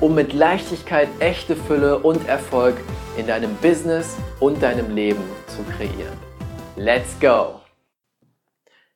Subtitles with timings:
[0.00, 2.76] um mit Leichtigkeit echte Fülle und Erfolg
[3.18, 6.16] in deinem Business und deinem Leben zu kreieren.
[6.76, 7.60] Let's go!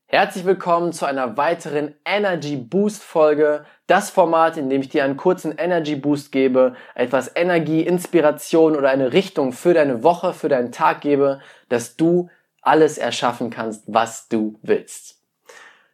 [0.06, 3.66] Herzlich willkommen zu einer weiteren Energy Boost Folge.
[3.86, 8.88] Das Format, in dem ich dir einen kurzen Energy Boost gebe, etwas Energie, Inspiration oder
[8.88, 12.30] eine Richtung für deine Woche, für deinen Tag gebe, dass du
[12.62, 15.20] alles erschaffen kannst, was du willst.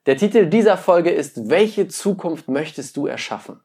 [0.07, 3.61] Der Titel dieser Folge ist, welche Zukunft möchtest du erschaffen?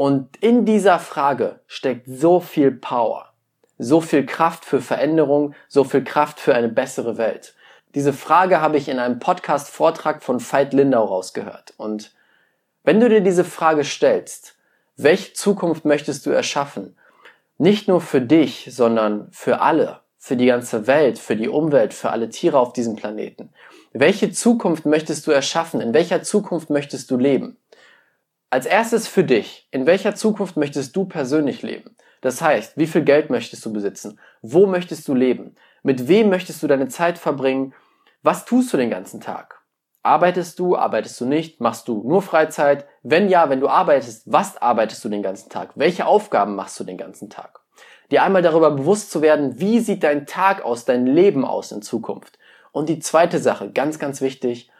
[0.00, 3.34] Und in dieser Frage steckt so viel Power,
[3.76, 7.54] so viel Kraft für Veränderung, so viel Kraft für eine bessere Welt.
[7.94, 11.74] Diese Frage habe ich in einem Podcast-Vortrag von Veit Lindau rausgehört.
[11.76, 12.14] Und
[12.82, 14.54] wenn du dir diese Frage stellst,
[14.96, 16.96] welche Zukunft möchtest du erschaffen?
[17.58, 22.08] Nicht nur für dich, sondern für alle, für die ganze Welt, für die Umwelt, für
[22.08, 23.50] alle Tiere auf diesem Planeten.
[23.92, 25.82] Welche Zukunft möchtest du erschaffen?
[25.82, 27.58] In welcher Zukunft möchtest du leben?
[28.52, 29.68] Als erstes für dich.
[29.70, 31.94] In welcher Zukunft möchtest du persönlich leben?
[32.20, 34.18] Das heißt, wie viel Geld möchtest du besitzen?
[34.42, 35.54] Wo möchtest du leben?
[35.84, 37.74] Mit wem möchtest du deine Zeit verbringen?
[38.24, 39.60] Was tust du den ganzen Tag?
[40.02, 40.76] Arbeitest du?
[40.76, 41.60] Arbeitest du nicht?
[41.60, 42.86] Machst du nur Freizeit?
[43.04, 45.70] Wenn ja, wenn du arbeitest, was arbeitest du den ganzen Tag?
[45.76, 47.60] Welche Aufgaben machst du den ganzen Tag?
[48.10, 51.82] Dir einmal darüber bewusst zu werden, wie sieht dein Tag aus, dein Leben aus in
[51.82, 52.36] Zukunft?
[52.72, 54.72] Und die zweite Sache, ganz, ganz wichtig,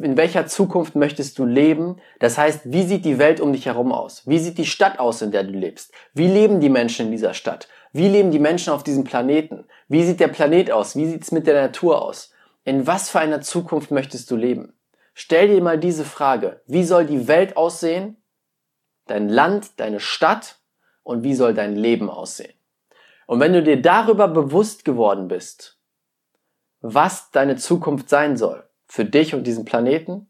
[0.00, 1.96] in welcher Zukunft möchtest du leben?
[2.18, 4.26] Das heißt, wie sieht die Welt um dich herum aus?
[4.26, 5.92] Wie sieht die Stadt aus, in der du lebst?
[6.14, 7.68] Wie leben die Menschen in dieser Stadt?
[7.92, 9.66] Wie leben die Menschen auf diesem Planeten?
[9.88, 10.96] Wie sieht der Planet aus?
[10.96, 12.32] Wie sieht es mit der Natur aus?
[12.64, 14.72] In was für einer Zukunft möchtest du leben?
[15.14, 16.62] Stell dir mal diese Frage.
[16.66, 18.16] Wie soll die Welt aussehen?
[19.06, 20.58] Dein Land, deine Stadt?
[21.02, 22.54] Und wie soll dein Leben aussehen?
[23.26, 25.78] Und wenn du dir darüber bewusst geworden bist,
[26.80, 30.28] was deine Zukunft sein soll, für dich und diesen Planeten,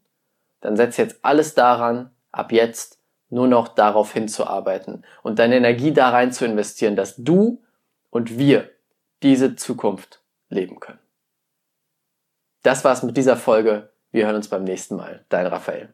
[0.61, 2.97] dann setz jetzt alles daran, ab jetzt
[3.27, 7.61] nur noch darauf hinzuarbeiten und deine Energie da rein zu investieren, dass du
[8.09, 8.69] und wir
[9.21, 10.99] diese Zukunft leben können.
[12.61, 13.91] Das war's mit dieser Folge.
[14.11, 15.25] Wir hören uns beim nächsten Mal.
[15.27, 15.93] Dein Raphael.